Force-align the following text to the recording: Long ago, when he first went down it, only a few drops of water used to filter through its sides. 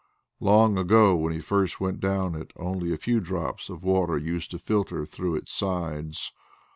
Long 0.39 0.79
ago, 0.79 1.15
when 1.15 1.31
he 1.31 1.39
first 1.39 1.79
went 1.79 1.99
down 1.99 2.33
it, 2.33 2.51
only 2.55 2.91
a 2.91 2.97
few 2.97 3.19
drops 3.19 3.69
of 3.69 3.83
water 3.83 4.17
used 4.17 4.49
to 4.49 4.57
filter 4.57 5.05
through 5.05 5.35
its 5.35 5.51
sides. 5.53 6.33